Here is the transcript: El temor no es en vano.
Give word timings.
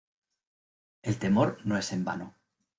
El 1.03 1.19
temor 1.19 1.55
no 1.63 1.77
es 1.77 1.91
en 1.93 2.03
vano. 2.03 2.33